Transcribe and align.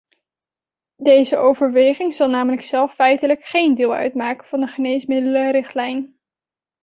Deze 0.97 1.37
overweging 1.37 2.13
zal 2.13 2.29
namelijk 2.29 2.61
zelf 2.63 2.93
feitelijk 2.93 3.45
geen 3.45 3.75
deel 3.75 3.93
uitmaken 3.93 4.47
van 4.47 4.59
de 4.59 4.67
geneesmiddelenrichtlijn. 4.67 6.19